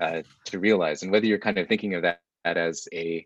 [0.00, 1.02] uh, to realize.
[1.02, 3.24] And whether you're kind of thinking of that, that as a,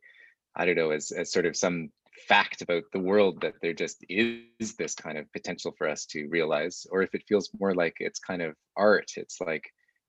[0.56, 1.90] I don't know, as, as sort of some
[2.28, 6.26] fact about the world that there just is this kind of potential for us to
[6.28, 9.64] realize, or if it feels more like it's kind of art, it's like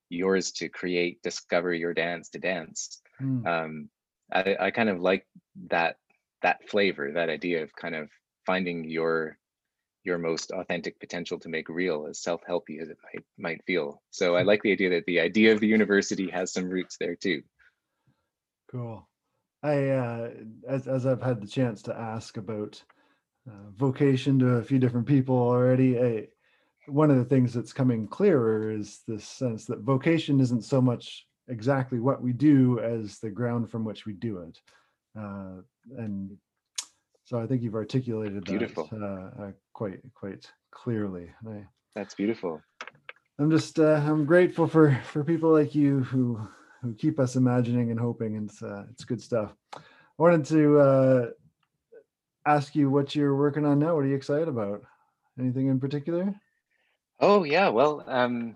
[0.09, 3.01] yours to create, discover your dance to dance.
[3.21, 3.45] Mm.
[3.47, 3.89] Um,
[4.31, 5.25] I, I kind of like
[5.69, 5.97] that
[6.41, 8.09] that flavor, that idea of kind of
[8.45, 9.37] finding your
[10.05, 14.01] your most authentic potential to make real, as self-helpy as it might might feel.
[14.11, 14.47] So I hmm.
[14.47, 17.41] like the idea that the idea of the university has some roots there too.
[18.71, 19.07] Cool.
[19.63, 20.29] I uh,
[20.67, 22.81] as as I've had the chance to ask about
[23.47, 25.99] uh, vocation to a few different people already.
[25.99, 26.27] I,
[26.87, 31.25] one of the things that's coming clearer is this sense that vocation isn't so much
[31.47, 34.59] exactly what we do as the ground from which we do it.
[35.17, 35.61] Uh,
[35.97, 36.37] and
[37.25, 38.87] so I think you've articulated beautiful.
[38.91, 41.31] that uh, uh, quite quite clearly.
[41.47, 41.65] I,
[41.95, 42.61] That's beautiful.
[43.39, 46.39] I'm just uh, I'm grateful for for people like you who
[46.81, 49.53] who keep us imagining and hoping, and it's uh, it's good stuff.
[49.75, 49.81] I
[50.17, 51.25] wanted to uh,
[52.45, 53.95] ask you what you're working on now.
[53.95, 54.83] What are you excited about?
[55.39, 56.33] Anything in particular?
[57.19, 58.55] Oh yeah, well, um,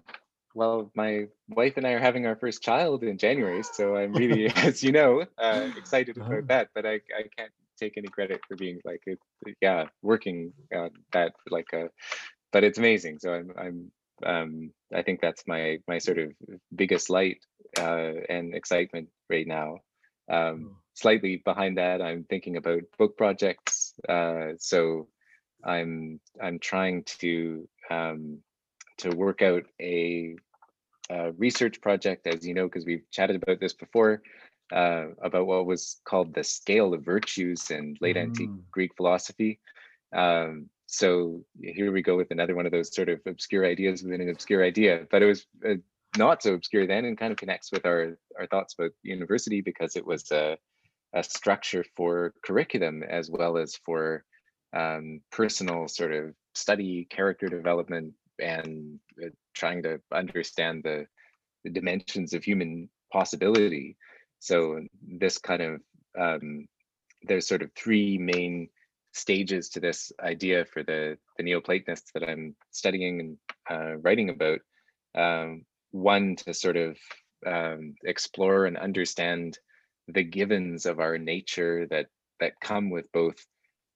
[0.53, 4.47] well, my wife and I are having our first child in January, so I'm really,
[4.55, 6.41] as you know, uh, excited about uh-huh.
[6.47, 6.69] that.
[6.75, 9.19] But I, I can't take any credit for being like, it,
[9.61, 11.87] yeah, working on that like a, uh,
[12.51, 13.19] but it's amazing.
[13.19, 13.91] So I'm, I'm,
[14.25, 16.33] um, I think that's my my sort of
[16.75, 17.37] biggest light
[17.77, 19.77] uh, and excitement right now.
[20.29, 23.93] Um, slightly behind that, I'm thinking about book projects.
[24.07, 25.07] Uh, so
[25.63, 28.39] I'm I'm trying to um,
[28.99, 30.35] to work out a,
[31.09, 34.21] a research project, as you know, because we've chatted about this before,
[34.73, 38.23] uh, about what was called the scale of virtues in late mm.
[38.23, 39.59] antique Greek philosophy.
[40.15, 44.21] Um, so here we go with another one of those sort of obscure ideas within
[44.21, 45.75] an obscure idea, but it was uh,
[46.17, 49.95] not so obscure then and kind of connects with our, our thoughts about university because
[49.95, 50.57] it was a,
[51.13, 54.23] a structure for curriculum as well as for
[54.73, 61.05] um, personal sort of study, character development, and uh, trying to understand the,
[61.63, 63.97] the dimensions of human possibility.
[64.39, 65.81] So this kind of
[66.17, 66.67] um,
[67.23, 68.69] there's sort of three main
[69.11, 73.37] stages to this idea for the the Neoplatonists that I'm studying and
[73.69, 74.59] uh, writing about.
[75.15, 76.97] Um, one to sort of
[77.45, 79.57] um, explore and understand
[80.07, 82.07] the givens of our nature that
[82.39, 83.35] that come with both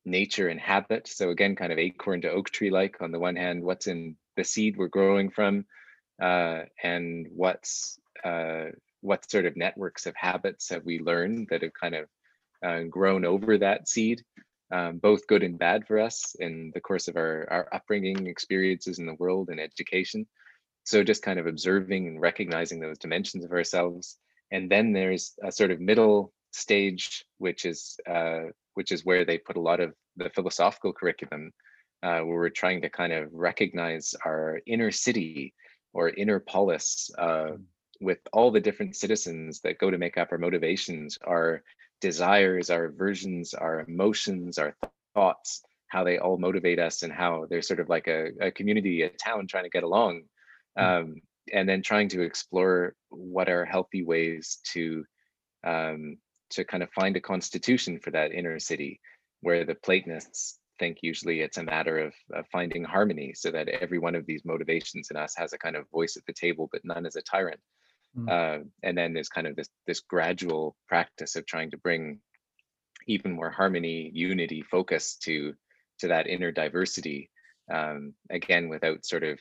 [0.05, 1.07] nature and habit.
[1.07, 3.01] So again, kind of acorn to oak tree like.
[3.01, 5.65] On the one hand, what's in the seed we're growing from,
[6.21, 8.65] uh, and what's uh,
[9.03, 12.05] what sort of networks of habits have we learned that have kind of
[12.65, 14.23] uh, grown over that seed,
[14.71, 18.99] um, both good and bad for us in the course of our, our upbringing experiences
[18.99, 20.25] in the world and education.
[20.85, 24.17] So just kind of observing and recognizing those dimensions of ourselves.
[24.51, 28.43] And then there's a sort of middle stage, which is uh,
[28.75, 31.51] which is where they put a lot of the philosophical curriculum,
[32.01, 35.53] uh, where we're trying to kind of recognize our inner city
[35.93, 37.11] or inner polis
[38.01, 41.63] with all the different citizens that go to make up our motivations, our
[42.01, 44.75] desires, our aversions, our emotions, our
[45.13, 49.03] thoughts, how they all motivate us and how they're sort of like a, a community,
[49.03, 50.23] a town trying to get along.
[50.77, 50.83] Hmm.
[50.83, 51.15] Um,
[51.51, 55.03] and then trying to explore what are healthy ways to
[55.65, 56.17] um,
[56.51, 58.99] to kind of find a constitution for that inner city
[59.41, 63.99] where the Platonists think usually it's a matter of, of, finding harmony so that every
[63.99, 66.83] one of these motivations in us has a kind of voice at the table, but
[66.83, 67.59] none as a tyrant.
[68.17, 68.29] Mm.
[68.29, 72.19] Uh, and then there's kind of this this gradual practice of trying to bring
[73.07, 75.53] even more harmony, unity, focus to
[75.99, 77.29] to that inner diversity.
[77.73, 79.39] Um, again, without sort of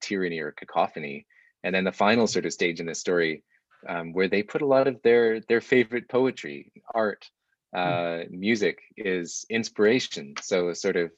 [0.00, 1.26] tyranny or cacophony.
[1.62, 3.44] And then the final sort of stage in the story,
[3.88, 7.28] um, where they put a lot of their their favorite poetry, art,
[7.76, 10.34] uh, music is inspiration.
[10.40, 11.10] So sort of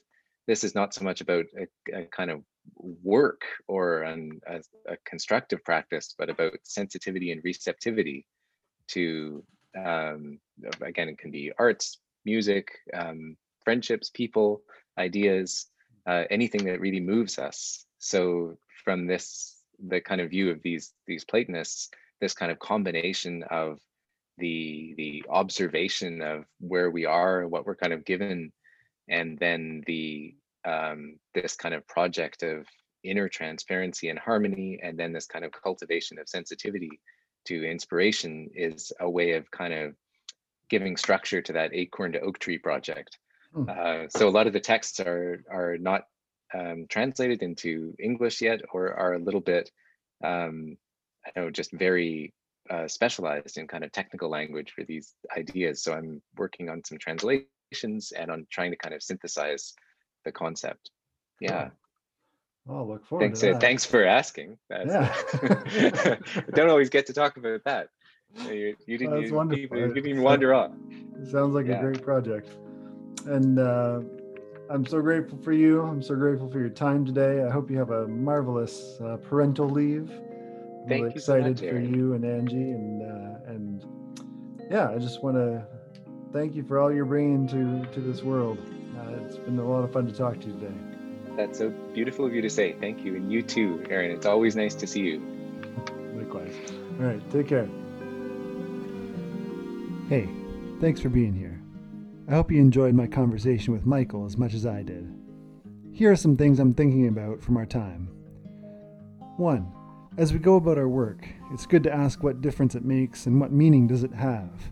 [0.47, 2.41] this is not so much about a, a kind of
[2.77, 8.25] work or an, a, a, constructive practice, but about sensitivity and receptivity
[8.87, 9.43] to,
[9.77, 10.39] um,
[10.81, 14.61] again, it can be arts, music, um, friendships, people,
[14.97, 15.67] ideas,
[16.07, 17.85] uh, anything that really moves us.
[17.99, 21.89] So from this, the kind of view of these these Platonists,
[22.21, 23.79] this kind of combination of
[24.37, 28.51] the the observation of where we are, what we're kind of given,
[29.09, 30.35] and then the
[30.65, 32.65] um, this kind of project of
[33.03, 36.99] inner transparency and harmony, and then this kind of cultivation of sensitivity
[37.45, 39.95] to inspiration is a way of kind of
[40.69, 43.17] giving structure to that acorn to oak tree project.
[43.53, 43.65] Hmm.
[43.69, 46.03] Uh, so a lot of the texts are are not
[46.53, 49.69] um, translated into English yet, or are a little bit,
[50.23, 50.77] um,
[51.25, 52.33] I know, just very
[52.69, 55.83] uh, specialized in kind of technical language for these ideas.
[55.83, 59.73] So I'm working on some translations and on trying to kind of synthesize
[60.23, 60.91] the concept.
[61.39, 61.69] Yeah.
[62.69, 64.57] I'll look forward thanks, to uh, thanks for asking.
[64.69, 66.15] That's, yeah.
[66.53, 67.89] don't always get to talk about that.
[68.47, 70.71] You, you didn't, you, you, you, didn't even wander off.
[71.29, 71.79] Sounds like yeah.
[71.79, 72.49] a great project.
[73.25, 73.99] And uh,
[74.69, 75.81] I'm so grateful for you.
[75.81, 77.43] I'm so grateful for your time today.
[77.43, 80.09] I hope you have a marvelous uh, parental leave.
[80.09, 82.55] I'm Thank really excited so much, for you and Angie.
[82.55, 83.85] And, uh, and
[84.71, 85.65] yeah, I just want to
[86.31, 88.57] thank you for all you're bringing to, to this world.
[88.97, 90.73] Uh, it's been a lot of fun to talk to you today.
[91.35, 92.73] That's so beautiful of you to say.
[92.73, 93.15] Thank you.
[93.15, 94.11] And you too, Aaron.
[94.11, 95.19] It's always nice to see you.
[96.15, 96.53] Likewise.
[96.99, 97.31] All right.
[97.31, 97.67] Take care.
[100.09, 100.29] Hey,
[100.79, 101.59] thanks for being here.
[102.27, 105.11] I hope you enjoyed my conversation with Michael as much as I did.
[105.91, 108.09] Here are some things I'm thinking about from our time.
[109.37, 109.71] 1.
[110.17, 113.41] As we go about our work, it's good to ask what difference it makes and
[113.41, 114.71] what meaning does it have.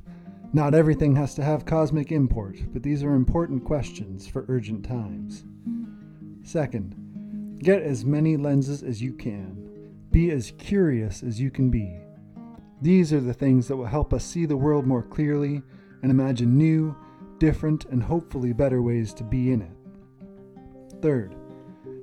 [0.53, 5.45] Not everything has to have cosmic import, but these are important questions for urgent times.
[6.43, 9.95] Second, get as many lenses as you can.
[10.11, 11.97] Be as curious as you can be.
[12.81, 15.61] These are the things that will help us see the world more clearly
[16.01, 16.97] and imagine new,
[17.37, 21.01] different, and hopefully better ways to be in it.
[21.01, 21.33] Third,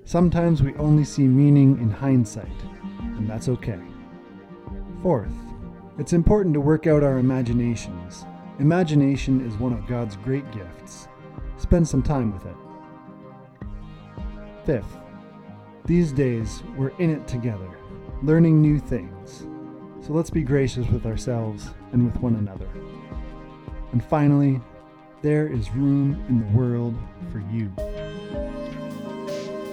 [0.05, 2.47] sometimes we only see meaning in hindsight,
[3.03, 3.81] and that's okay.
[5.03, 5.35] Fourth,
[5.99, 8.25] it's important to work out our imaginations.
[8.59, 11.07] Imagination is one of God's great gifts.
[11.59, 12.57] Spend some time with it.
[14.67, 14.97] Fifth,
[15.85, 17.71] these days we're in it together,
[18.21, 19.47] learning new things.
[20.05, 22.69] So let's be gracious with ourselves and with one another.
[23.93, 24.61] And finally,
[25.23, 26.97] there is room in the world
[27.31, 27.71] for you.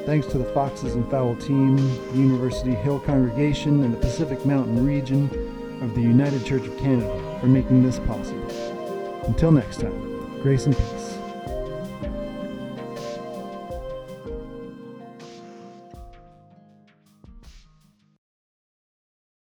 [0.06, 1.78] Thanks to the Foxes and Fowl team,
[2.12, 5.24] the University Hill congregation, and the Pacific Mountain region
[5.82, 8.45] of the United Church of Canada for making this possible.
[9.28, 10.95] Until next time, grace and peace.